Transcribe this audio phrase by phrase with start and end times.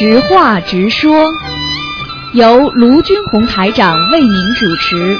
[0.00, 1.28] 直话直说，
[2.32, 5.18] 由卢军红台长为您主持。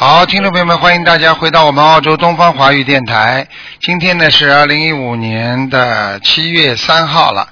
[0.00, 3.46] 好，听众朋友们，欢迎大家回到我们澳洲东方华语电台。
[3.80, 7.50] 今天呢是二零一五年的七月三号了，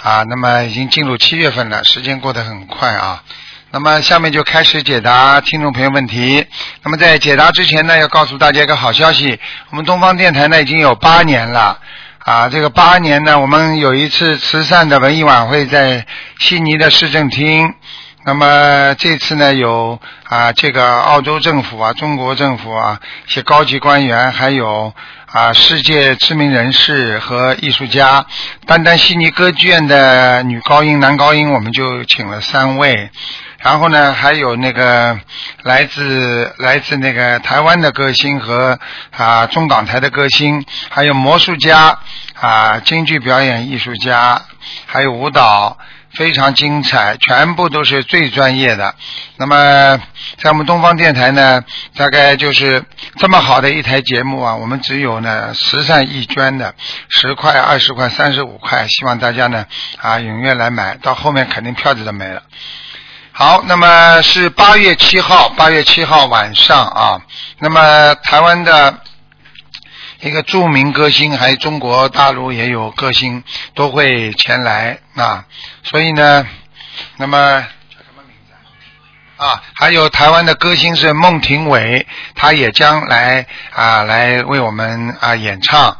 [0.00, 3.24] 啊，那么已经进入七月份了，时间过得很快啊。
[3.74, 6.46] 那么下面就开始解答听众朋友问题。
[6.84, 11.76] 那么在解答之前呢，要告诉大家一个好消息，我们东方电台呢已经有八年了。
[12.20, 16.06] 啊，这个八年呢，我们有一次慈善的文艺晚会在
[16.38, 17.74] 悉尼的市政厅。
[18.24, 19.98] 那么这次呢，有
[20.28, 24.94] 啊，这个澳洲政府啊，中国政府啊，一些高级官员，还有
[25.32, 28.24] 啊，世界知名人士和艺术家。
[28.66, 33.10] 单单悉尼歌剧院的女高音、男高音，我们就请了三位。
[33.64, 35.18] 然后呢，还有那个
[35.62, 38.78] 来自来自那个台湾的歌星和
[39.10, 41.98] 啊中港台的歌星，还有魔术家
[42.38, 44.42] 啊京剧表演艺术家，
[44.84, 45.78] 还有舞蹈，
[46.12, 48.94] 非常精彩，全部都是最专业的。
[49.38, 49.98] 那么
[50.36, 51.64] 在我们东方电台呢，
[51.96, 52.84] 大概就是
[53.16, 56.74] 这么好的一台节目啊，我们只有呢慈善义捐的
[57.08, 59.64] 十块、二十块、三十五块，希望大家呢
[60.02, 62.42] 啊踊跃来买，到后面肯定票子都没了。
[63.36, 67.20] 好，那么是八月七号，八月七号晚上啊。
[67.58, 69.00] 那么台湾的
[70.20, 73.42] 一个著名歌星，还有中国大陆也有歌星
[73.74, 75.44] 都会前来啊。
[75.82, 76.46] 所以呢，
[77.16, 79.60] 那么叫什么名字啊？
[79.74, 85.98] 还有台湾的歌星是孟庭苇，他也将来啊来为我们啊演唱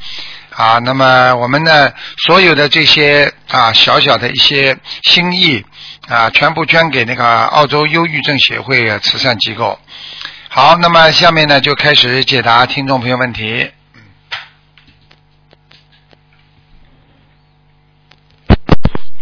[0.55, 0.79] 啊。
[0.79, 1.91] 那么我们呢，
[2.29, 5.67] 所有的这些啊小小的一些心意。
[6.09, 9.79] 啊，全部捐给那个澳洲忧郁症协会慈善机构。
[10.49, 13.71] 好，那么下面呢就开始解答听众朋友问题。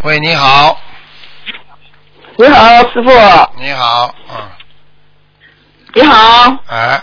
[0.03, 0.81] 喂，你好。
[2.37, 3.11] 你好，师傅。
[3.61, 4.51] 你好，嗯。
[5.95, 6.57] 你好。
[6.67, 7.01] 哎，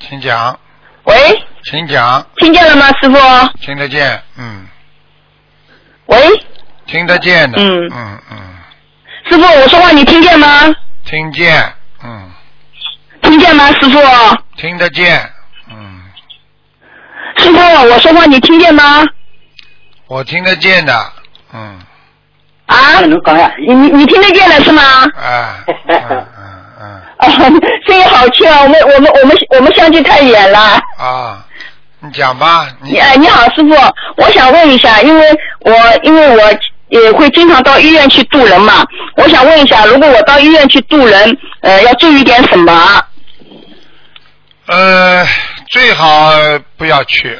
[0.00, 0.58] 请讲。
[1.04, 1.14] 喂。
[1.64, 2.26] 请讲。
[2.36, 3.18] 听见了吗，师傅？
[3.60, 4.66] 听得见，嗯。
[6.06, 6.18] 喂。
[6.86, 7.60] 听得见的。
[7.60, 8.38] 嗯嗯嗯。
[9.28, 10.46] 师傅，我说话你听见吗？
[11.04, 11.62] 听见，
[12.02, 12.30] 嗯，
[13.22, 13.98] 听见吗，师傅？
[14.56, 15.20] 听得见，
[15.70, 16.00] 嗯，
[17.36, 17.58] 师傅，
[17.90, 19.04] 我说话你听见吗？
[20.06, 21.12] 我听得见的，
[21.52, 21.78] 嗯，
[22.66, 23.00] 啊？
[23.00, 24.82] 你你你听得见了是吗？
[25.16, 26.26] 啊，嗯嗯
[26.80, 27.28] 嗯，啊，
[27.86, 28.62] 声 音好轻啊！
[28.62, 30.80] 我们我们我们我们相距太远了。
[30.98, 31.44] 啊，
[32.00, 33.74] 你讲吧，你你哎，你好，师傅，
[34.16, 36.50] 我想问一下，因为我因为我
[36.90, 38.84] 也会经常到医院去渡人嘛，
[39.16, 43.02] 我想问一下，如果我到医院去渡人，呃，要注意点什么？
[44.66, 45.26] 呃，
[45.70, 46.32] 最好
[46.76, 47.38] 不要去，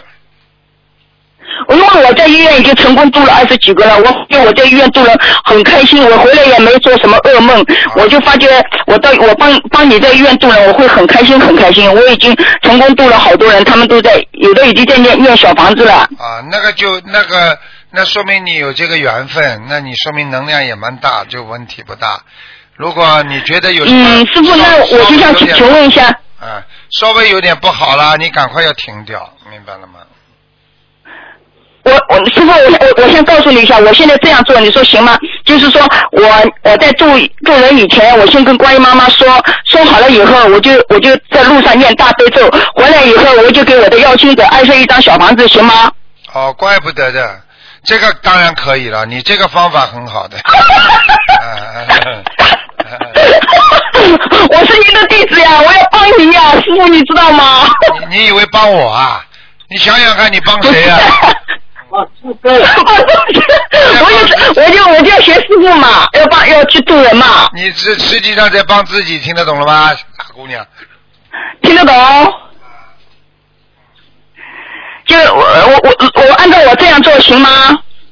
[1.68, 8.48] 因为我在医院已经成功渡了二十几个了，我因为我在医院渡人很开心，我回来也没做什么噩梦，我就发觉
[8.86, 15.94] 我到我帮帮你在医院渡人，我会很开心很开心，我已经成功渡了好多人，他们都在有的已经在念念小房子了。
[16.18, 17.56] 啊，那个就那个，
[17.92, 22.20] 那说明你有这个缘分，那你说明能量也蛮大，就问题不大。
[22.76, 26.06] 如果你觉得有什么嗯，师傅，那我就想请稍微有点请问一下，
[26.40, 30.00] 啊，稍微有点不好了，你赶快要停掉，明白了吗？
[31.82, 35.18] 我我师傅，我我我先告诉你一下，我现在这样做，你说行吗？
[35.44, 35.80] 就是说
[36.12, 36.22] 我
[36.62, 37.06] 我在住
[37.44, 39.26] 住人以前，我先跟观音妈妈说，
[39.64, 45.90] 说好了以后，我就我就在路上念大悲咒，回来以后我就给我的要亲者安上一张小房子，行吗？
[46.32, 47.40] 哦，怪不得的，
[47.84, 50.38] 这个当然可以了，你这个方法很好的。
[54.50, 57.66] 我是您的弟子呀，我要帮您呀，师傅，你知道吗？
[58.08, 59.24] 你你以为帮我啊？
[59.68, 60.98] 你想想看，你帮谁啊？
[61.90, 62.36] 我就我
[64.70, 70.64] 就我就要学师傅嘛，要帮要去渡人嘛，你实实际上在帮自己，听得懂了吗，大姑娘？
[71.62, 71.94] 听得懂？
[75.10, 77.50] 就我我我我按照我这样做行吗？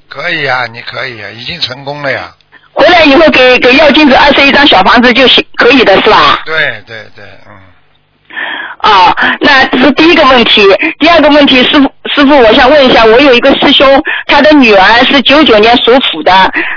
[0.08, 2.34] 可以啊，你可以啊，已经成功了呀。
[2.72, 6.40] 回来以后给给药金子二十一张小房子就行，可以的是吧？
[6.44, 10.62] 对对对，嗯，啊，那这是第一个问题。
[10.98, 11.82] 第二个问题，师傅
[12.14, 16.32] 师傅，我想问一下，我有一个师兄，他的女儿是九九年属虎的，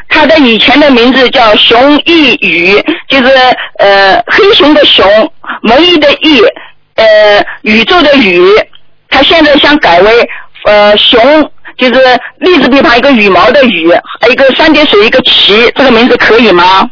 [0.07, 3.33] 他的以前的名字叫熊逸宇，就是
[3.79, 5.07] 呃黑熊的熊，
[5.63, 6.41] 文艺的艺，
[6.95, 8.44] 呃宇宙的宇，
[9.11, 10.29] 他现在想改为
[10.65, 11.51] 呃熊。
[11.77, 11.93] 就是
[12.37, 13.89] 立字边旁一个羽毛的羽，
[14.29, 16.87] 一个三点水一个旗，这个名字可以吗？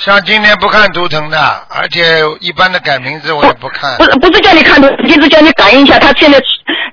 [0.00, 4.04] 像今天不看图腾的，而且一般的改名字我也不看不。
[4.04, 6.42] 是不是叫你看图，就是叫你感应一下他现在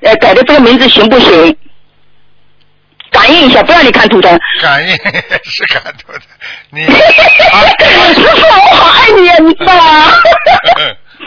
[0.01, 1.57] 呃改的这个名字行不行？
[3.09, 4.37] 感应一下，不让你看图腾。
[4.61, 4.89] 感应
[5.45, 6.21] 是看图腾，
[6.69, 6.91] 你 师
[8.35, 10.13] 傅，我好爱你啊，你知道吗？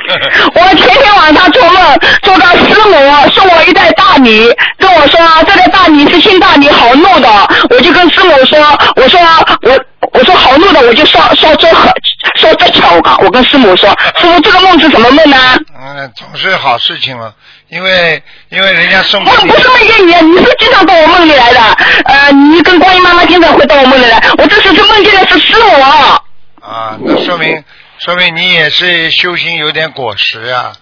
[0.55, 1.76] 我前天晚上做梦，
[2.23, 7.29] 做到师母送我一袋大米，跟我说这袋大米是新大米，好糯的。
[7.71, 8.59] 我就跟师母说，
[8.97, 9.21] 我说
[9.63, 11.89] 我我说好糯的，我就烧烧这很
[12.41, 13.17] 烧这巧啊。
[13.21, 13.89] 我跟师母说，
[14.21, 15.37] 师傅这个梦是什么梦呢？
[15.81, 17.33] 嗯，总是好事情嘛，
[17.69, 21.61] 因为因为人家送给你我不是梦见你，你是经常到我梦里来的。
[22.05, 25.81] 呃，你跟观音妈妈经常会到我梦里来，我这次是梦见的是师母。
[25.81, 27.63] 啊，那说明
[27.99, 30.73] 说明你也是修行有点果实呀、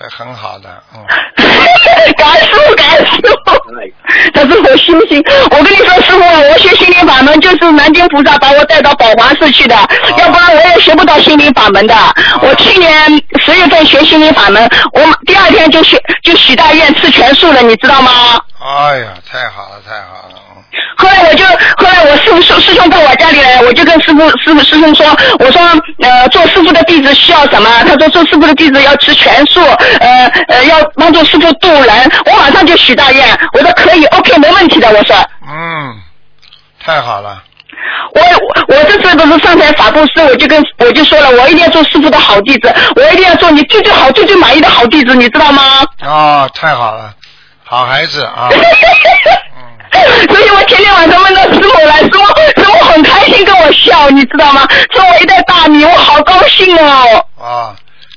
[0.00, 1.04] 这很好的，嗯。
[2.16, 3.12] 感恩师傅，感恩师
[3.44, 3.60] 傅。
[4.32, 9.74] 他是我修行，我跟你说，师傅，我学心灵法门就是南京菩萨把我带到宝华寺去的，
[10.16, 11.94] 要不然我也学不到心灵法门的。
[12.40, 12.90] 我去年
[13.40, 14.62] 十月份学心灵法门，
[14.94, 18.40] 我第二天就学就许大愿吃全素了，你知道吗？
[18.58, 20.40] 哎呀，太好了，太好了，嗯
[20.96, 25.04] 后来我就，后来我师傅师师兄到我家里来，我就跟师傅师傅师兄说，
[25.40, 25.60] 我说
[26.02, 27.68] 呃做师傅的弟子需要什么？
[27.82, 29.60] 他说做师傅的弟子要吃全素，
[30.00, 32.12] 呃呃要帮助师傅渡人。
[32.26, 35.16] 我马上就许大愿，我说可以，OK 没问题的，我说。
[35.48, 35.98] 嗯，
[36.84, 37.42] 太好了，
[38.14, 45.62] 我我我这次不是上台法布施，我就跟我就说了，我一定要做师傅的好弟子，我一定要做你最最好、最最满意的好弟子，你知道吗？
[46.04, 47.12] 哦，太好了，
[47.64, 48.48] 好孩子啊，
[50.28, 52.24] 所以我前天晚上问到师傅来，师傅
[52.60, 54.66] 师傅很开心跟我笑，你知道吗？
[54.92, 57.26] 送我一袋大米，我好高兴哦。
[57.38, 57.74] 啊，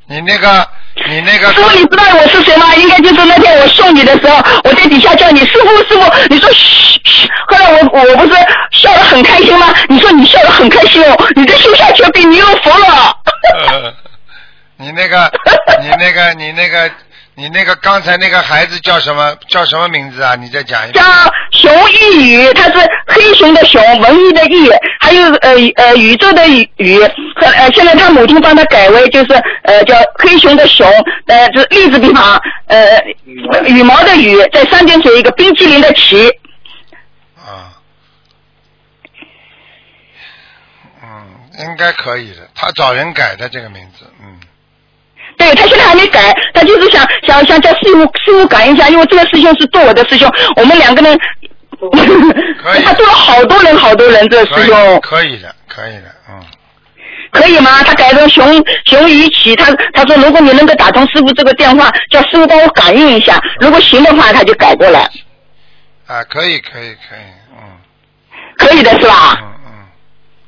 [0.07, 0.67] 你那个
[1.07, 2.73] 你那个师傅，你知道我是谁吗？
[2.75, 7.29] 应该就是那天我送你的时候，我在底下叫你师傅师傅，你说嘘嘘。
[7.47, 8.33] 后来我我不是
[8.71, 9.73] 笑得很开心吗？
[9.89, 13.17] 你说你笑得很开心哦，你这修下去比弥勒佛了。
[13.71, 13.93] 呃
[14.77, 15.31] 你那个
[15.81, 16.91] 你那个你那个
[17.35, 20.35] 你那个刚才那个孩子叫什么叫什么名字啊？
[20.35, 21.31] 你再讲一遍叫遍。
[21.63, 22.73] 熊一宇，它是
[23.07, 24.69] 黑熊的熊，文艺的艺，
[24.99, 26.45] 还有呃呃宇宙的
[26.75, 26.99] 宇，
[27.35, 29.33] 和呃现在他母亲帮他改为就是
[29.63, 30.85] 呃叫黑熊的熊，
[31.27, 32.37] 呃这立字地方，
[32.67, 32.99] 呃
[33.65, 36.27] 羽毛的羽，在三点水一个冰淇淋的淇，
[37.37, 37.71] 啊，
[41.01, 41.25] 嗯，
[41.59, 42.49] 应该可以的。
[42.53, 44.37] 他找人改的这个名字，嗯，
[45.37, 51.17] 对他现在还没改，他就是想想想叫师傅师傅改一下，因为这个师兄是做我的师兄，我们两个人，
[51.89, 54.99] 可 以他做了好多人好多人，这师兄。
[55.01, 56.41] 可以的，可以的，嗯，
[57.31, 57.83] 可以吗？
[57.83, 65.09] 他改成熊熊于起，他他说如果你能够打通师傅这个电话，叫师傅帮我感应一下，如果行的话，他就改过来，
[66.07, 67.57] 啊，可以可以可以，嗯
[68.57, 69.37] 可以的是吧？
[69.41, 69.71] 嗯嗯，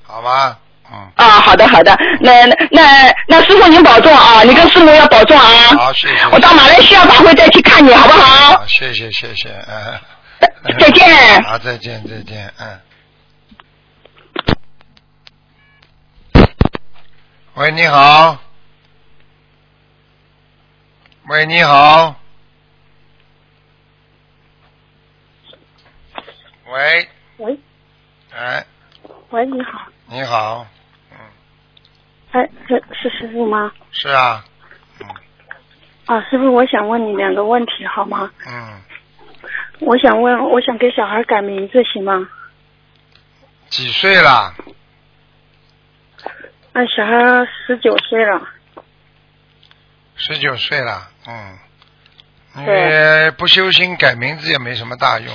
[0.05, 0.57] 好吧，
[0.91, 5.45] 嗯，啊，好的好的，那那那那师傅您保重啊，你跟师傅要保重啊。
[5.77, 8.57] 好谢谢我到马来西亚法会再去看你好不好？
[8.57, 9.99] 好，谢谢谢谢，嗯。
[10.79, 12.79] 再见好，再见再见，嗯。
[17.55, 18.37] 喂，你好。
[21.27, 22.15] 喂，你好。
[26.67, 27.07] 喂，
[27.37, 27.57] 喂
[28.33, 28.65] 哎，
[29.29, 30.67] 喂，你好，你好，
[32.31, 33.71] 哎，是是师傅吗？
[33.91, 34.43] 是啊，
[36.05, 38.29] 啊，师傅，我想问你两个问题好吗？
[38.45, 38.81] 嗯，
[39.79, 42.29] 我想问，我想给小孩改名字行吗？
[43.69, 44.53] 几岁了？
[46.73, 48.47] 那小孩十九岁了，
[50.15, 51.57] 十九岁了，嗯，
[52.53, 55.33] 你对不修心改名字也没什么大用，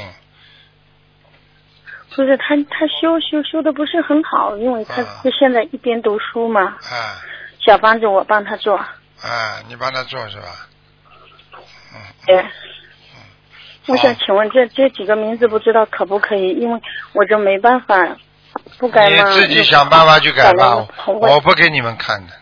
[2.15, 5.21] 不是他他修修修的不是很好，因为他啊。
[5.23, 7.21] 是现在一边读书嘛，啊。
[7.59, 10.69] 小房子我帮他做，啊，你帮他做是吧？
[11.95, 12.45] 嗯，对。
[13.87, 16.51] 我想请问这这几个名字不知道可不可以？
[16.55, 16.81] 因为
[17.15, 18.17] 我就没办法
[18.79, 19.17] 不改你。
[19.33, 22.33] 自己想办法去改吧，我我不给你们看的，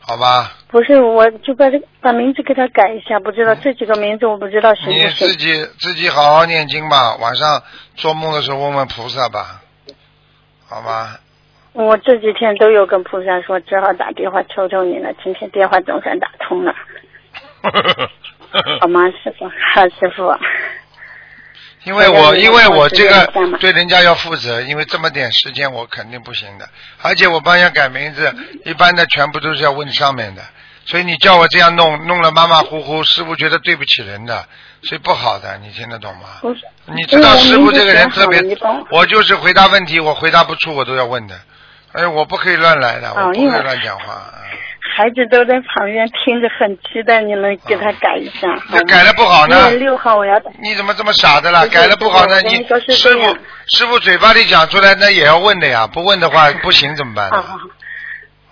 [0.00, 0.52] 好吧？
[0.68, 5.36] 不是，我就把这把名字给他改一下，不知道这几个名字我不知道行你不行你自。
[5.36, 7.62] 己自己好好念经吧，晚上
[7.96, 9.62] 做梦的时候问问菩萨吧，
[10.68, 11.18] 好吧？
[11.72, 15.12] 我这几天都有跟菩萨说，只好打电话求求你了。
[15.22, 16.74] 今天电话总算打通了，
[18.80, 19.48] 好吗，师傅？
[19.74, 20.34] 好，师傅。
[21.84, 23.26] 因为我因为我这个
[23.58, 26.68] 对人家要负责，因为这么点时间我肯定不行的，
[27.00, 28.34] 而且我帮人家改名字，
[28.66, 30.42] 一般的全部都是要问上面的，
[30.84, 34.44] 所以你叫我这样弄，弄了马马虎虎，师傅觉得对不起人的，
[34.82, 36.40] 所以不好的，你听得懂吗？
[36.42, 38.42] 不是，你知道师傅这个人特别
[38.90, 41.40] 我就是回答问题，我回答不出我都要问的，
[41.92, 44.22] 哎，我不可以乱来的，哦我不可以乱讲话。
[44.34, 44.40] 嗯
[45.00, 48.54] 孩子都在旁边听着，很期待你能给他改一下。
[48.86, 50.50] 改了不好呢六号我要打。
[50.60, 51.64] 你怎么这么傻的啦？
[51.72, 52.38] 改了不好呢？
[52.42, 53.38] 你你师傅
[53.68, 57.38] 师傅嘴巴里讲出来，那也要问的呀，不问的话不行怎么办呢？
[57.38, 57.64] 啊好好。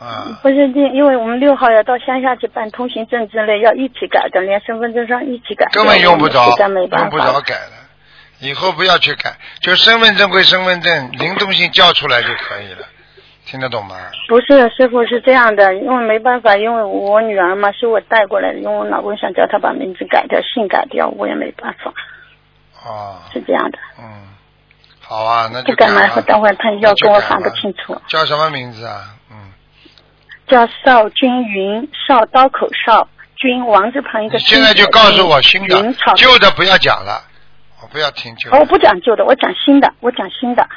[0.00, 5.68] 啊，不是这，因为我们六号要到乡下去办通行证之类，要一起改的，连身份证上一起改。
[5.72, 7.40] 根本用不着用不着。
[7.42, 7.72] 改了。
[8.40, 12.86] 以后不要去改，就身份证归身份证，灵动性叫出来就可以了，
[13.50, 13.96] 听得懂吗？
[14.28, 21.90] 不是师傅是这样的，因为没办法，因为我女儿嘛是我带过来的，因为我老公想叫她把名字改掉，姓改掉，我也没办法，
[22.84, 23.78] 哦，是这样的。
[23.98, 24.04] 嗯，
[25.00, 27.98] 好啊，那就不改嘛，了等会儿他要跟我讲不清楚。
[28.08, 29.16] 叫什么名字啊？
[29.30, 29.52] 嗯，
[30.46, 35.74] 叫邵君云，邵刀口邵，君王字旁一个你现在就告诉我新的
[36.16, 37.24] 旧的不要讲了，
[37.80, 38.64] 我不要听旧的，我。
[38.66, 40.68] 不讲旧的，我讲新的，我讲新的。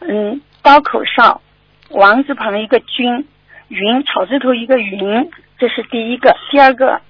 [0.00, 1.40] 嗯，刀口邵，
[1.90, 3.26] 王字旁一个君，
[3.68, 6.36] 云草字头一个云，这是第一个。
[6.50, 7.00] 第二个，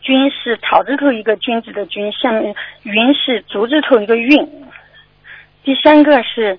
[0.00, 4.64] 君是草字头一个君子的君，下面云是竹字头一个韵。
[5.62, 6.58] 第三个是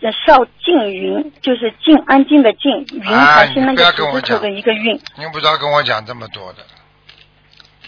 [0.00, 5.00] 呃邵静云，就是静安静的静，云啊还是那你不要个跟我讲竹字头的一个韵。
[5.18, 6.58] 用不着跟我讲这么多的，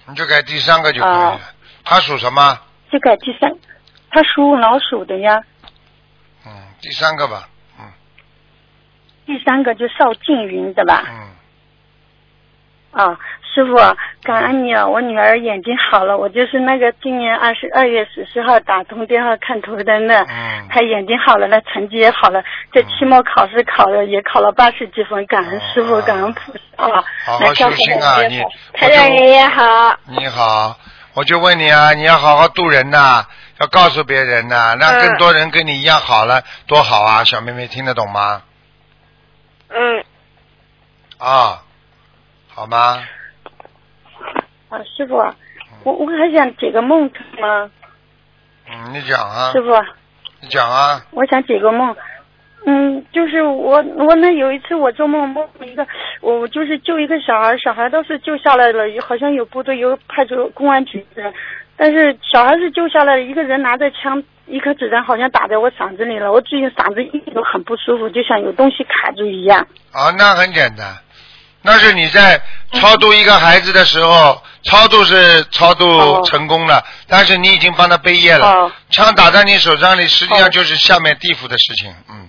[0.08, 1.40] 你就改第三个就可以啊了。
[1.84, 2.58] 他属什么？
[2.90, 3.50] 就改第三，
[4.10, 5.42] 他属老鼠的呀。
[6.46, 7.49] 嗯，第三个吧。
[9.30, 11.04] 嗯第三个就邵静云对吧？
[11.08, 13.18] 嗯，啊，
[13.54, 13.76] 师傅，
[14.25, 14.87] 感恩你啊！
[14.87, 27.04] 我女儿眼睛好了，我就是那个今年二十二月十四号打通电话看图的那，嗯她眼睛好了，那成绩也好了，这期末考试考了也考了八十几分，感恩师傅，啊感恩菩萨啊！
[27.25, 28.42] 好好那教修心啊你
[28.75, 29.96] 台长爷爷好。
[30.06, 30.76] 你好，
[31.14, 33.25] 我就问你啊，你要好好度人呐、
[33.60, 37.22] 要告诉别人呐、让嗯更多人跟你一样好了，多好啊！
[37.25, 38.42] 小妹妹听得懂吗？
[39.73, 40.05] 嗯，
[41.19, 41.62] 啊，
[42.49, 43.03] 好吗？
[44.69, 45.17] 啊，师傅，
[45.85, 47.11] 我我还想解个梦
[47.41, 47.71] 吗？
[48.69, 49.69] 嗯，你讲啊师，傅。
[50.41, 51.05] 你讲啊。
[51.11, 51.95] 我想解个梦，
[52.67, 55.87] 嗯，就是我我那有一次我做梦梦一个，
[56.21, 61.33] 我就是救一个小孩，小孩倒是救下来了，好像有部队有派出公安局的，
[61.77, 69.66] 但是小孩是救下来了，一个人拿着枪，一颗子弹好像打在我嗓子里了，我最近嗓子一直都很不舒服，就像有东西卡住一样。
[69.92, 70.99] 啊，那很简单，
[71.62, 72.40] 那是你在
[72.73, 76.23] 超度一个孩子的时候，超度是超度哦。
[76.25, 78.73] 成功了，但是你已经帮他背业了，哦。
[78.90, 82.28] 枪打在你手上里，实际上哦就是下面地府的事情，嗯，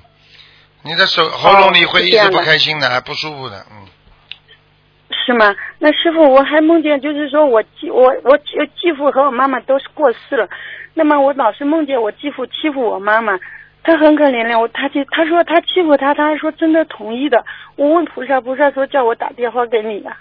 [0.84, 3.88] 你的手喉咙里会一直不开心的，还不舒服的，嗯，
[5.26, 5.54] 是吗？
[5.80, 10.48] 那师傅，我还梦见，就是说我继我我继继父和我妈妈都是过世了，
[10.94, 13.40] 那么我老是梦见我继父欺负我妈妈，
[13.84, 17.44] 他很可怜了，我他就他说他欺负他，他还说真的同意的。
[17.76, 20.16] 我问菩萨，菩萨说叫我打电话给你呀、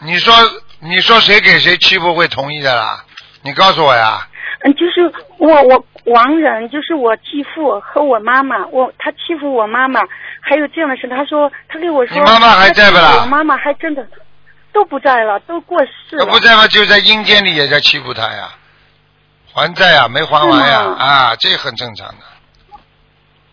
[0.00, 0.32] 你说
[0.80, 3.04] 你说谁给谁欺负会同意的啦？
[3.42, 4.26] 你告诉我呀，
[4.64, 10.00] 嗯，就是我我亡人，就是我继父和我妈妈，我他欺负我妈妈，
[10.40, 11.06] 还有这样的事。
[11.08, 14.06] 他说他跟我说，你妈妈还在不啦我妈妈还真的
[14.72, 16.24] 都不在了，都过世了。
[16.24, 18.50] 要不在嘛就在阴间里也在欺负他呀，
[19.52, 22.14] 还债呀，没还完呀，啊，这很正常的。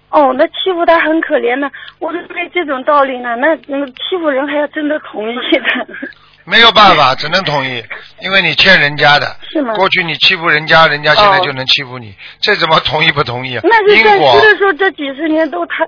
[0.10, 1.70] 哦，那欺负他很可怜呢。
[2.00, 5.98] 我说对这种道理呢，那那个欺负人还要真的同意的。
[6.46, 7.84] 没有办法， 只能同意，
[8.22, 9.36] 因为你欠人家的。
[9.50, 13.62] 是吗过去你欺负人家，人家现在哦就能欺负你，这怎么同意不同意啊？
[13.64, 15.86] 那是在因果世的时候，这几十年都他，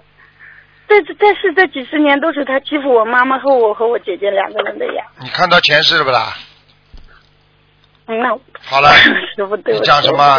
[0.88, 5.04] 在在世这几十年都是他欺负我妈妈和我和我姐姐两个人的呀。
[5.22, 6.34] 你看到前世了不啦？
[8.10, 8.30] 嗯那
[8.64, 8.90] 好了
[9.36, 10.38] 师傅对你讲什么？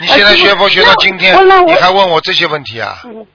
[0.00, 1.34] 你现在学佛学到今天
[1.66, 3.02] 你还问我这些问题啊？
[3.06, 3.26] 嗯，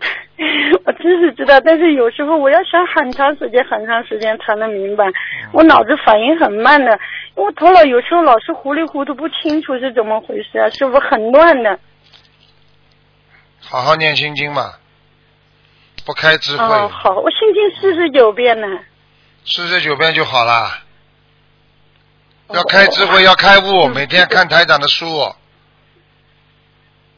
[0.84, 5.06] 我真是知道，但是有时候我要想很长时间、很长时间才能明白，
[5.54, 6.92] 我脑子反应很慢的，
[7.36, 11.78] 因为我头脑有时候老是糊里糊涂，不清楚是怎么回事啊，是不是很乱的？
[13.62, 14.72] 好好念心经嘛，
[16.04, 18.66] 不开智慧，哦，好，我心经四十九遍呢。
[19.44, 20.64] 四十九遍就好了。
[22.48, 25.06] 哦要开智慧，要开悟，嗯每天看台长的书。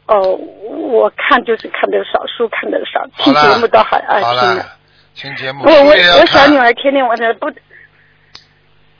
[0.06, 4.54] 哦，我看就是看的少，书看的少，听节目倒好听的。
[4.54, 4.76] 了，
[5.16, 7.50] 听节目我我我小女儿天天晚上不，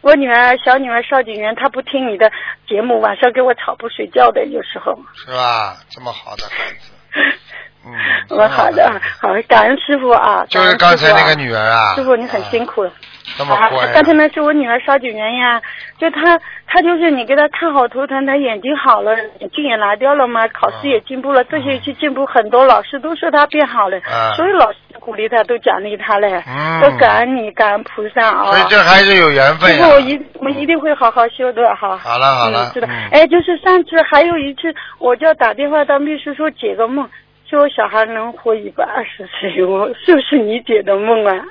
[0.01, 2.33] 我女儿小女儿邵景元，她不听你的
[2.67, 4.99] 节目，晚上给我吵不睡觉的，有时候。
[5.15, 5.77] 是吧？
[5.89, 6.91] 这么好的孩子，
[7.87, 7.93] 嗯，
[8.31, 10.45] 我好的，好，感恩师傅啊。
[10.49, 11.95] 就是刚才那个女儿啊。
[11.95, 12.91] 师傅，你很辛苦了。
[13.39, 13.91] 那么乖啊。
[13.95, 15.61] 刚才那是我女儿烧九元呀，
[15.99, 28.45] 就她，她就是你给她看好头疼，她眼睛好了，眼镜也拿掉了嘛，考试也进步了，这学期进步很多，老师都说她变好了，啊所有老师都鼓励她，都奖励她嘞，嗯都感恩你，感恩菩萨啊。
[28.45, 31.97] 所以这还是有缘分师傅，我一我们一定会好好修的哈。
[31.97, 32.87] 好了好了嗯，知道。
[32.89, 37.09] 嗯哎，就是上次还有一次，我就打电话到秘书处解个梦，
[37.49, 41.45] 说我小孩能活一百二十岁，我是不是你解的梦啊？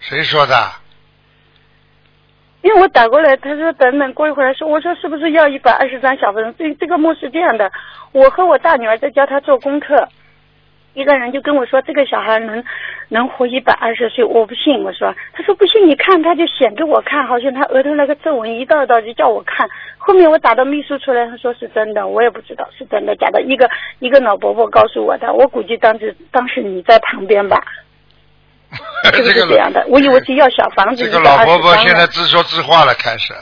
[0.00, 0.54] 谁说的？
[2.60, 6.52] 因为我打过来，他说等等过一会儿说，我说是不是要一百二十张小分？
[6.58, 7.70] 这这个梦是这样的，
[8.12, 10.08] 我和我大女儿在教她做功课，
[10.98, 12.64] 一个人就跟我说这个小孩能
[13.08, 14.82] 能活一百二十岁，我不信。
[14.82, 19.68] 我说，他说不信，你看，他就显给我看，好像他额头那个皱纹一道一道就叫我看。
[19.96, 23.40] 后面我打到秘书出来，他说是真的，我也不知道是真的假的。
[23.42, 27.62] 一个一个老伯伯告诉我的，我估计当时当时你在旁边吧，
[29.14, 29.86] 是不这个是这样的？
[29.88, 33.32] 我以为是要小房子这个老伯伯现在自说自话了，开始。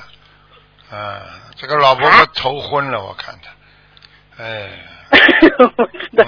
[0.93, 1.21] 嗯，
[1.57, 4.45] 这个老伯伯头昏了，我看他。
[4.45, 4.69] 哎，
[5.77, 6.25] 我知道，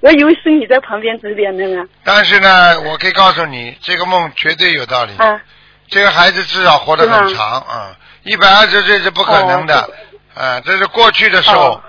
[0.00, 1.84] 我以为是你在旁边指点的呢。
[2.04, 5.16] 但是呢，我可以告诉你，这个梦绝对有道理。
[5.16, 5.40] 啊，
[5.88, 9.88] 这个孩子至少活得很长啊，一百二十岁是不可能的，
[10.34, 11.72] 啊，这是过去的时候。
[11.72, 11.82] 哦，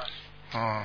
[0.55, 0.83] 嗯，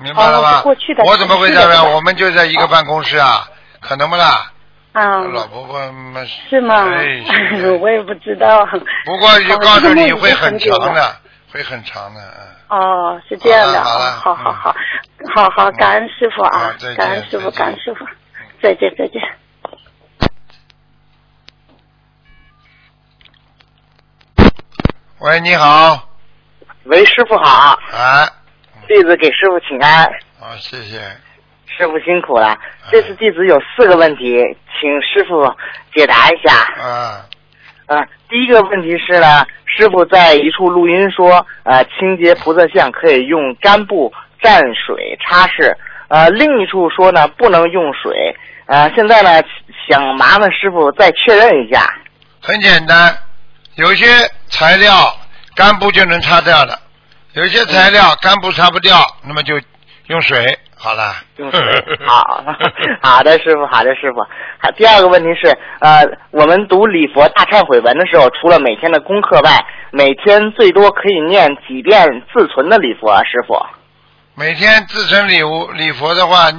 [0.00, 0.60] 明白了哦吗？
[0.62, 1.04] 过去的。
[1.04, 1.92] 我怎么会这样？
[1.92, 3.48] 我们就在一个办公室啊，
[3.80, 4.50] 可能不啦？
[4.92, 6.88] 啊，老婆婆们是吗？
[6.90, 7.22] 哎
[7.80, 8.66] 我也不知道。
[9.04, 11.16] 不过就告诉你会很长的，
[11.52, 12.78] 会很长的，嗯。
[12.78, 14.76] 哦，是这样的，好好好好
[15.34, 18.04] 好，好好，感恩师傅啊感恩师傅，感恩师傅，
[18.62, 19.22] 再见再见。
[25.18, 26.08] 喂，你好，
[26.84, 28.26] 喂，师傅好，啊，
[28.86, 30.04] 弟子给师傅请安，
[30.40, 31.00] 啊，谢谢。
[31.66, 32.56] 师傅辛苦了。
[32.90, 34.36] 这次弟子有四个问题，
[34.80, 35.44] 请师傅
[35.94, 36.54] 解答一下。
[36.80, 37.26] 啊，
[37.86, 44.12] 啊、第一个问题是呢，师傅在一处录音说，呃，清洁菩萨像可以用干布
[44.42, 45.72] 蘸水擦拭，
[46.08, 48.36] 呃，另一处说呢不能用水。
[48.66, 49.40] 呃，现在呢
[49.88, 51.88] 想麻烦师傅再确认一下。
[52.40, 53.16] 很简单，
[53.76, 54.04] 有些
[54.48, 54.90] 材料
[55.54, 56.76] 干布就能擦掉的，
[57.34, 59.54] 有些材料干布擦不掉，那么就
[60.08, 61.16] 用水好了。
[61.38, 61.60] 用水。
[62.06, 62.44] 好，
[63.02, 64.20] 好的，师傅，好的，师傅。
[64.62, 65.48] 好，第二个问题是，
[65.80, 73.58] 呃，我们读礼佛大忏悔文的时候，除了每天的功课外，每天最多可以念几遍自存的礼佛啊，师傅？
[74.36, 76.52] 每天自存礼物礼佛的话，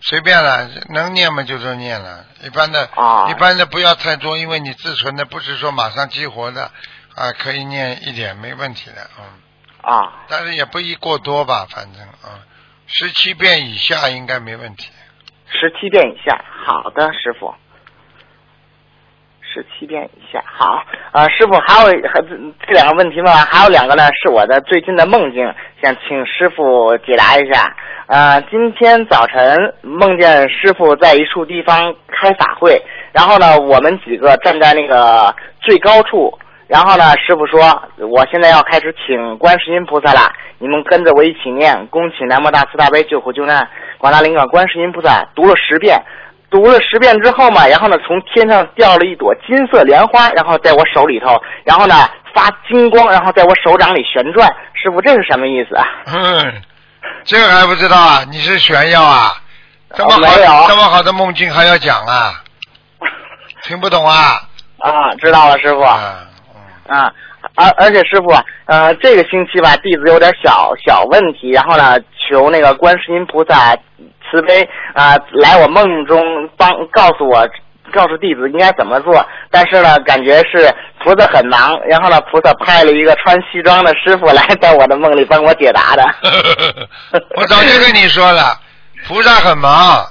[0.00, 2.24] 随便了，能念嘛就都念了。
[2.42, 6.70] 一般的，啊一般的不要太多，因为你自存的不是说马上激活的，
[7.14, 9.24] 啊，可以念一点没问题的，嗯，
[9.82, 12.38] 啊，但是也不宜过多吧，反正啊，
[12.88, 14.90] 十七遍以下应该没问题。
[15.46, 16.44] 十七遍以下。
[16.66, 17.54] 好的，师傅。
[19.50, 22.20] 十七遍以下，好，呃，师傅还有还
[22.66, 25.42] 这两个问题问完，还有两个呢是我的最近的梦境，
[25.82, 27.74] 想请师傅解答一下。
[28.08, 32.80] 呃，今天早晨梦见师傅在一处地方开法会，
[33.12, 46.00] 然后呢，我们几个站在那个最高处，然后呢，师傅说，我现在要开始请观世音菩萨了，你们跟着我一起念，恭请南无大慈大悲救苦救难广大灵感观世音菩萨，读了十遍。
[46.50, 51.94] 读了十遍之后嘛，然后呢，从天上掉了一朵金色莲花，然后在我手里头，然后呢
[52.32, 54.48] 发金光，然后在我手掌里旋转。
[54.72, 55.86] 师傅，这是什么意思啊？
[56.06, 56.62] 嗯，
[57.24, 58.24] 这个还不知道啊？
[58.30, 59.34] 你是炫耀啊？
[59.94, 60.20] 这么好、
[60.68, 62.42] 这么好的梦境还要讲啊？
[63.64, 64.40] 听不懂啊？
[64.78, 65.82] 啊，知道了，师傅。
[66.88, 67.12] 啊，
[67.54, 68.34] 而而且师傅，
[68.66, 71.98] 呃，这个星期吧，弟子有点小小问题，然后呢，
[72.28, 73.76] 求那个观世音菩萨
[74.30, 76.22] 慈悲啊、来我梦中
[76.56, 77.46] 帮告诉我，
[77.92, 79.24] 告诉弟子应该怎么做。
[79.50, 80.70] 但是呢，感觉是
[81.04, 86.04] 菩萨很忙，然后呢，菩萨派了一个穿西装的师傅来在我的梦里帮我解答的。
[87.36, 88.58] 我早就跟你说了，
[89.06, 90.04] 菩萨很忙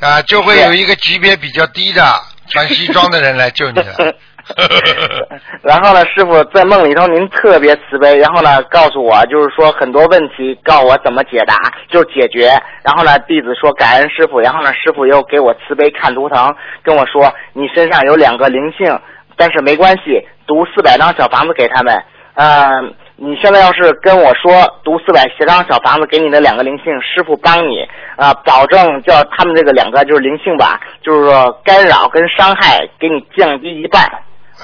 [0.00, 2.02] 啊，就会有一个级别比较低的
[2.48, 4.14] 穿西装的人来救你的。
[5.62, 11.54] 然后呢，师傅在梦里头您特别慈悲，然后呢告诉我，就是说很多问题告诉我怎么解答，
[11.88, 12.48] 就是解决。
[12.82, 18.98] 然后呢，弟子说感恩师傅，然后呢，师傅又给我慈悲看图腾，跟我说你身上有两个灵性，
[19.36, 22.02] 但是没关系，读四百张小房子给他们。
[22.34, 24.50] 嗯、你现在要是跟我说
[24.82, 34.02] 读四百张小房子给你的两个灵性，师傅帮你啊、保证叫他们这个两个就是灵性吧，就是说干扰跟伤害给你降低一半。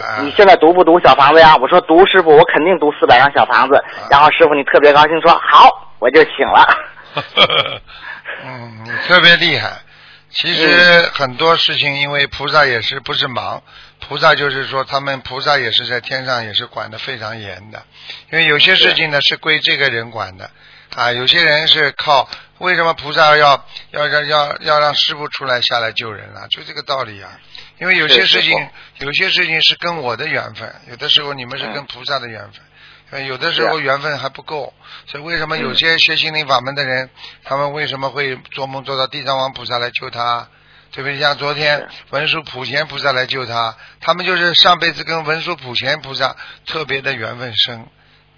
[0.04, 1.56] 啊你现在读不读小房子呀？
[1.56, 3.82] 我说读，师傅，我肯定读四百张小房子。
[4.10, 6.66] 然后师傅你特别高兴说好，我就请了。
[8.44, 9.80] 嗯，你特别厉害。
[10.30, 13.62] 其实很多事情，因为菩萨也是不是忙，
[14.06, 17.82] 菩萨就是说他们菩萨也是在天上也是管得非常严的，
[18.30, 20.50] 因为有些事情呢是归这个人管的
[20.94, 26.46] 啊，有些人是靠为什么菩萨要要要要要让师傅出来下来救人啊？
[26.50, 27.30] 就这个道理啊。
[27.80, 32.60] 因为有些事情有些事情是跟我的缘分，有的时候你们是跟菩萨的缘分。
[33.10, 34.74] 呃，有的时候缘分还不够，
[35.06, 37.08] 所以为什么有些学心灵法门的人，
[37.42, 40.46] 他们为什么会做梦做到地藏王菩萨来救他？
[40.90, 41.18] 对不对？
[41.18, 46.36] 像昨天文殊普贤菩萨来救他，他们就是上辈子跟文殊普贤菩萨
[46.66, 47.86] 特别的缘分深，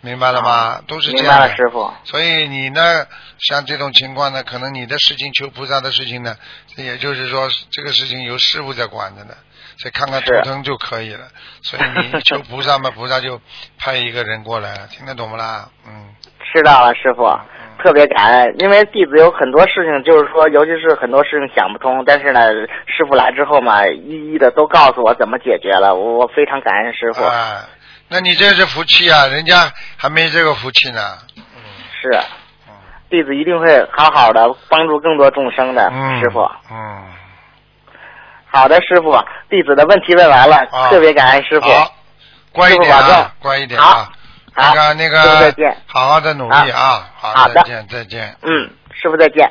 [0.01, 0.81] 明白了吗？
[0.87, 1.57] 都是这样的。
[1.57, 1.91] 师傅。
[2.05, 3.07] 所以你呢，
[3.39, 6.37] 像这种情况呢，可能你的事情求菩萨的事情呢，
[6.77, 9.35] 也就是说这个事情由师傅在管着呢。
[9.83, 11.21] 再看看图腾就可以了，
[11.63, 13.41] 所以你求菩萨嘛， 菩萨就
[13.79, 15.71] 派一个人过来，听得懂不啦？
[15.89, 16.15] 嗯，
[16.53, 17.25] 知道了，师傅，
[17.83, 22.41] 特别感恩，因为弟子有很多事情，就是说，尤其是很多事情想不通，但是呢，
[22.85, 27.23] 师傅来之后嘛，一一的都告诉我怎么解决了，我我非常感恩师傅。
[27.25, 27.65] 啊，
[28.12, 31.16] 那你这是福气啊，人家还没这个福气呢。
[31.37, 31.42] 嗯，
[32.03, 32.20] 是，
[33.09, 35.88] 弟子一定会好好的帮助更多众生的，
[36.20, 36.40] 师傅。
[36.73, 37.05] 嗯。
[38.46, 39.12] 好的，师傅，
[39.49, 41.68] 弟子的问题问完了，特别感恩师傅。
[41.70, 41.94] 好，
[42.51, 44.11] 乖一点啊，乖一点啊。
[44.55, 45.81] 好，那个那个，再见。
[45.87, 48.37] 好好的努力啊，好，再见再见。
[48.42, 49.49] 嗯，师傅再见。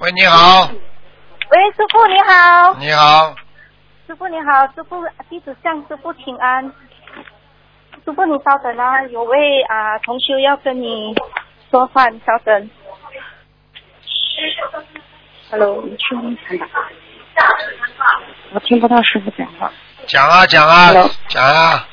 [0.00, 0.68] 喂，你好。
[0.68, 2.74] 喂，师傅你好。
[2.74, 3.34] 你好。
[4.08, 6.64] 师傅你好，师傅弟子向师傅请安。
[8.06, 11.14] 师傅你稍等啊，有位啊同修要跟你
[11.70, 12.70] 说话，你稍等。
[15.50, 16.88] Hello，你去问他吧。
[18.54, 19.70] 我听不到师傅讲话。
[20.06, 20.90] 讲啊讲啊，
[21.28, 21.86] 讲啊。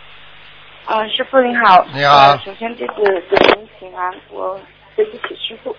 [0.85, 1.85] 啊，师傅您好。
[1.93, 2.37] 你好。
[2.37, 4.57] 首先弟子给您请安，我
[4.95, 5.75] 对不起师傅，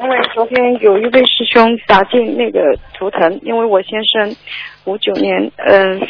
[0.00, 2.60] 因为昨天有一位师兄打进那个
[2.94, 4.36] 图腾，因为我先生
[4.84, 6.00] 五九年，嗯。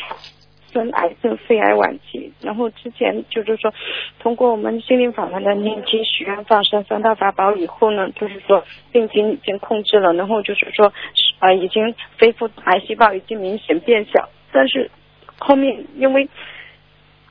[0.71, 3.73] 生癌症、肺癌晚期，然后之前就是说，
[4.21, 10.93] 通过我们心灵法门的念经、许愿、放生三大法宝以后呢，就是说病情已经控制了，然后就是说，
[11.39, 14.91] 呃，已经恢复癌细胞已经明显变小，但是
[15.39, 16.29] 后面因为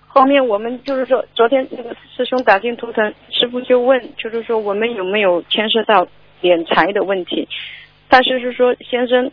[0.07, 6.07] 后面我们就是说，昨天那个师兄打进图腾，师傅就问，就是说我们有没有牵涉到
[6.41, 7.47] 敛财的问题，
[8.09, 9.31] 但是是说先生。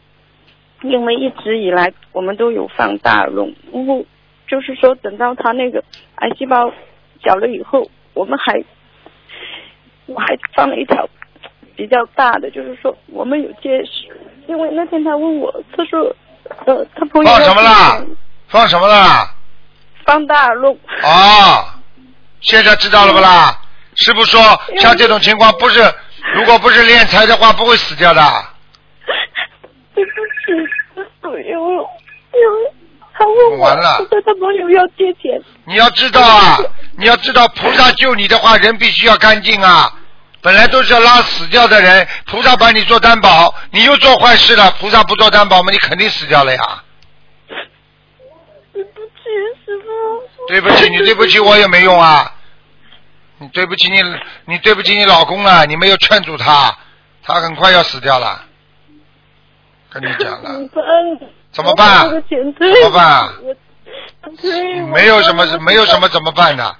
[0.83, 4.05] 因为一直以来我们都有放大容，然后
[4.47, 5.83] 就是说等到他那个
[6.17, 6.71] 癌细胞
[7.25, 8.63] 小了以后，我们还
[10.05, 11.09] 我还放了一条
[11.75, 14.15] 比较大的，就是说我们有结石。
[14.47, 16.15] 因为那天他问我，他说
[16.67, 18.05] 呃他朋友放什么啦？
[18.49, 19.35] 放什么啦？
[20.05, 20.77] 放大肉。
[21.03, 21.65] 哦，
[22.43, 23.59] 现在知道了不啦？
[23.95, 24.39] 师傅说
[24.77, 25.81] 像这种情况不是，
[26.35, 28.23] 如果不是练财的话，不会死掉的。
[29.95, 31.03] 对不起，
[31.49, 31.75] 因为
[32.33, 32.73] 因为
[33.17, 35.41] 他问我，他说他朋友要借钱。
[35.65, 36.59] 你要知道啊，
[36.99, 39.93] 你要知道菩萨救你的话，人必须要干净啊。
[40.43, 45.71] 本来都是要拉死掉的人，菩萨帮你做担保，你又做坏事了，菩萨不做担保吗？
[45.71, 46.83] 你肯定死掉了呀。
[48.73, 49.23] 对不起，
[49.65, 50.49] 师傅。
[50.49, 52.31] 对不起，你对不起我也没用啊。
[53.45, 54.03] 你对不起你，
[54.47, 55.67] 你对不起你老公了！
[55.67, 56.75] 你没有劝阻他，
[57.23, 58.43] 他很快要死掉了。
[59.91, 60.51] 跟你讲了，
[61.53, 62.09] 怎么办？
[62.27, 62.39] 怎
[62.83, 63.31] 么办？
[64.93, 66.75] 没有什么是没有什么怎么办的？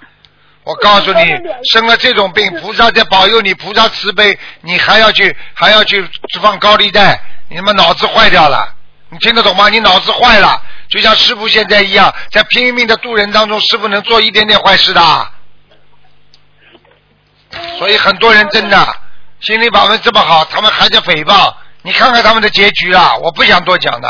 [0.63, 1.37] 我告诉你，
[1.71, 6.03] 生了这种病，菩萨在保佑你，菩萨慈悲，你还要去还要去
[6.41, 8.73] 放高利贷，你他妈脑子坏掉了？
[9.09, 9.69] 你听得懂吗？
[9.69, 15.31] 你脑子坏了，就像师傅现在一样，在拼命的渡人当中，师傅能做一点点坏事的？
[17.77, 18.77] 所以很多人真的
[19.39, 21.53] 心理法门这么好，他们还在诽谤。
[21.81, 23.15] 你看看他们的结局啊！
[23.17, 24.09] 我不想多讲的，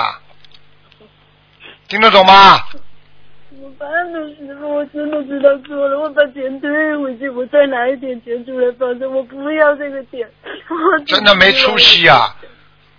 [1.90, 2.64] 听得懂吗？
[3.50, 4.76] 怎么办呢，师傅？
[4.76, 10.26] 我真的知道错了，我把钱退回去，我再拿一点钱出来放着，我不要这个钱。
[11.06, 12.34] 真的没出息啊！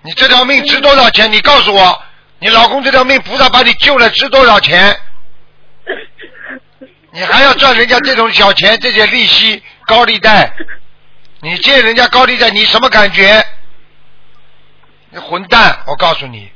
[0.02, 1.32] 你这条命值多少钱？
[1.32, 2.02] 你告诉我，
[2.38, 4.94] 你老公这条命菩萨把你救了，值多少钱？
[7.12, 10.52] 你还要赚人家这种小钱，这些利息、高利贷，
[11.40, 13.44] 你借人家高利贷，你什么感觉？
[15.10, 15.78] 你混蛋！
[15.86, 16.50] 我告诉你，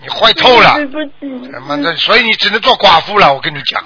[0.00, 0.74] 你坏透了。
[0.74, 1.50] 对不起。
[1.52, 3.32] 他妈的，所以你只能做寡妇了。
[3.32, 3.82] 我跟你讲，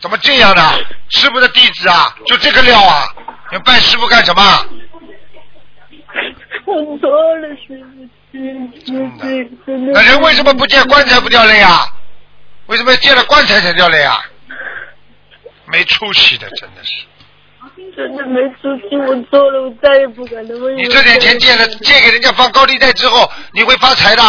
[0.00, 0.62] 怎么这样的？
[1.08, 3.08] 师傅的弟子啊，就这个料啊！
[3.52, 4.66] 你拜师傅干什么？
[6.66, 8.08] 我错了，师傅。
[9.92, 11.86] 那人为什么不见棺材不掉泪啊？
[12.66, 14.20] 为什么见了棺材才掉泪啊？
[15.66, 17.04] 没出息的，真的是。
[17.96, 20.70] 真的没出息，我错了，我再也不敢那么。
[20.72, 24.22] 你这点钱借了借给人家放高利贷之后，你会发财的。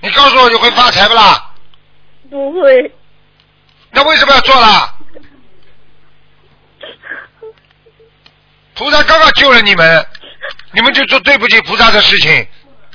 [0.00, 1.52] 你告诉我你会发财不啦？
[2.30, 2.92] 不会。
[3.90, 4.94] 那为什么要做啦？
[8.74, 10.06] 菩萨刚刚救了你们，
[10.72, 12.46] 你们就做对不起菩萨的事情。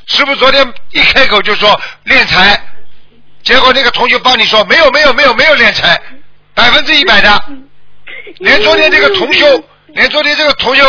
[0.07, 1.69] 师傅昨天一开口就说
[2.05, 2.61] 敛财，
[3.41, 5.99] 结果那个同学帮你说没有没有没有没有敛财，
[6.53, 7.43] 百分之一百的。
[8.39, 10.83] 连昨天这个同修， 连昨天这个同修，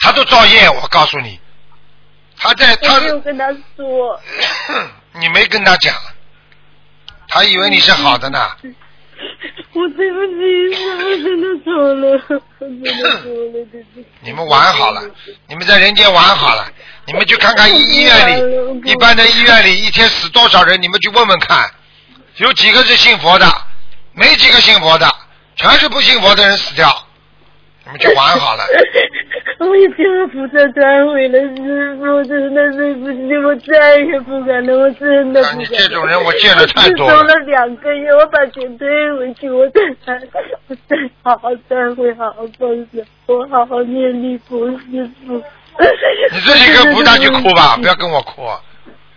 [0.00, 1.38] 他都造业，我告诉你，
[2.36, 3.46] 他在他没有跟他
[3.76, 4.20] 说。
[5.20, 5.94] 你没跟他讲，
[7.28, 8.50] 他以为你是好的呢。
[9.72, 12.18] 我对不起，我真的错了，
[12.60, 12.88] 真的
[13.20, 14.06] 错了，对不起。
[14.20, 15.02] 你们玩好了，
[15.48, 16.70] 你们在人间玩好了，
[17.06, 21.68] 你们去看看医院里，一般的医院里一天死多少人，你们去问问看，
[22.38, 23.46] 有几个是信佛的，
[24.12, 25.06] 没几个信佛的，
[25.56, 26.88] 全是不信佛的人死掉，
[27.84, 28.64] 你们去玩好了。
[29.58, 35.58] 我已经菩萨忏悔了，师傅，真的对不起，我再也不敢了，我真的不敢。
[35.58, 37.16] 你这种人我见了太多了。
[37.16, 39.82] 走了两个月，我把钱退回去，我再
[40.68, 45.42] 我再好好忏悔，好好放生，我好好念你佛，师傅。
[46.30, 48.48] 你自己跟菩萨去哭吧，不要跟我哭。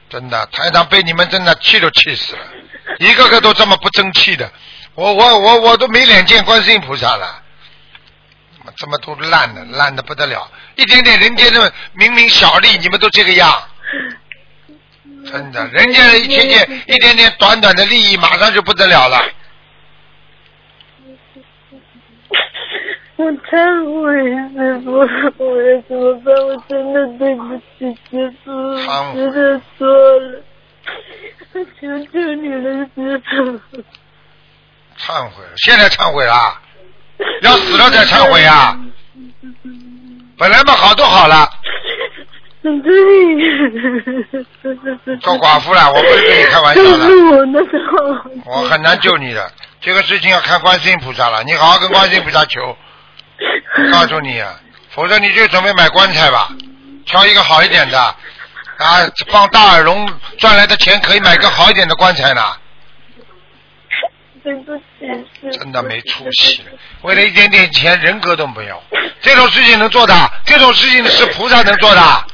[0.10, 2.41] 真的，台长被你们真的气都气死了，
[2.99, 4.51] 一个个都这么不争气的，
[4.95, 7.41] 我我我我都没脸见观世音菩萨了。
[8.77, 10.47] 这么都烂的，烂的不得了！
[10.75, 13.51] 一点点人间的明明小利，你们都这个样，
[15.25, 19.19] 真的，人家一点点一点点短短的利益，马上就不得了了。
[23.17, 24.13] 我忏悔，
[24.54, 24.91] 师傅，
[25.43, 26.32] 我要怎么办？
[26.45, 28.49] 我真的对不起师傅，
[29.15, 30.43] 真的错了，
[31.39, 33.81] 我求求你了，师傅。
[34.97, 36.59] 忏悔了，现在忏悔了。
[37.41, 38.77] 要死了再忏悔啊！
[40.37, 41.47] 本来嘛好都好了。
[42.63, 42.71] 对。
[45.17, 47.05] 做寡妇了，我不是跟你开玩笑的。
[47.31, 47.95] 我那时候。
[48.45, 51.43] 我很难救你的，这个事情要看观世音菩萨了。
[51.43, 52.75] 你好好跟观世音菩萨求，
[53.91, 54.59] 告诉你啊，
[54.89, 56.49] 否则你就准备买棺材吧，
[57.05, 58.15] 挑一个好一点的
[58.81, 58.97] 啊，
[59.29, 62.41] 放大耳聋赚来的钱可以买个好一点的棺材呢。
[64.43, 64.83] 对不起，
[65.59, 66.63] 真的没出息，
[67.03, 68.81] 为了一点点钱，人格都没有。
[69.21, 70.13] 这种事情能做的，
[70.45, 72.25] 这种事情是菩萨能做的。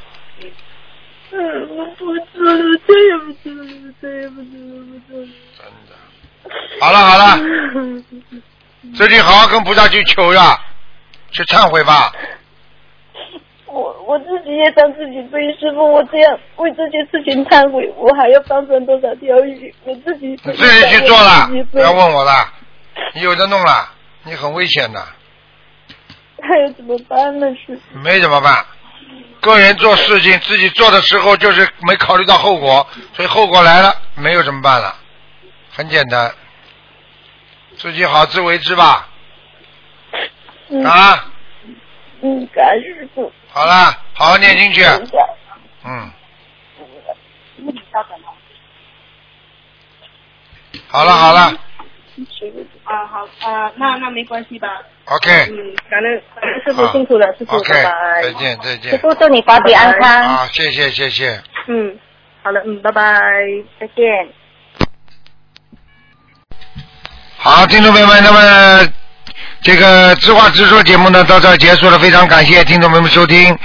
[1.31, 5.27] 嗯，我不做了，再也不做了，再也不做了，不做了。
[5.57, 6.79] 真的。
[6.79, 7.37] 好了好了，
[8.95, 10.57] 最近好好跟菩萨去求呀，
[11.31, 12.09] 去忏悔吧。
[13.77, 19.73] 我我自己也当自己背，师傅，我这样为这件事情忏悔，我还要放生多少条鱼？
[19.83, 22.51] 我自己你自己去做了，不要问我了，
[23.13, 23.89] 你有的弄了，
[24.23, 24.99] 你很危险的。
[26.41, 27.47] 还有怎么办呢？
[27.53, 27.99] 师傅？
[27.99, 28.65] 没怎么办，
[29.41, 34.95] 个人做事情自己做的时候就是没考虑到后果，所以后果来了，没有怎么办了？
[35.71, 36.33] 很简单，
[37.77, 39.07] 自己好自为之吧。
[40.69, 41.25] 嗯、啊。
[42.21, 43.31] 嗯，感恩师傅。
[43.57, 44.83] 好了，好好念进去。
[45.83, 46.11] 嗯。
[50.87, 51.41] 好了好了。
[52.83, 54.67] 啊好啊，那那没关系吧。
[55.05, 55.31] OK。
[55.49, 58.21] 嗯，感恩感恩师傅辛苦了，师傅 OK，拜拜。
[58.21, 58.91] 再见再见。
[58.91, 60.23] 师傅祝你法体安康。
[60.23, 61.41] 啊，谢谢谢谢。
[61.67, 61.97] 嗯，
[62.43, 63.11] 好了，嗯，拜拜，
[63.79, 64.29] 再见。
[67.37, 68.93] 好，听众朋友们，那么
[69.61, 73.57] 这个知话直说节目呢到这儿结束了，非常感谢听众朋友们收听。